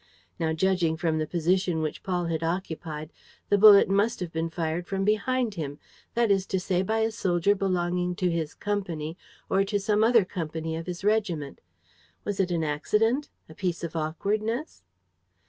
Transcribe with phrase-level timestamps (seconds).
[0.39, 3.13] Now, judging from the position which Paul had occupied,
[3.49, 5.77] the bullet must have been fired from behind him;
[6.15, 9.15] that is to say, by a soldier belonging to his company
[9.47, 11.61] or to some other company of his regiment.
[12.23, 13.29] Was it an accident?
[13.47, 14.81] A piece of awkwardness?